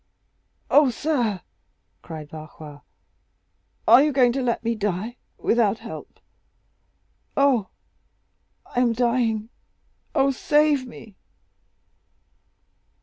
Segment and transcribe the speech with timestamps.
[0.01, 0.07] 40114m
[0.71, 1.41] "Oh, sir,"
[2.01, 2.81] cried Barrois,
[3.87, 6.19] "are you going to let me die without help?
[7.37, 7.67] Oh,
[8.65, 9.49] I am dying!
[10.15, 11.17] Oh, save me!"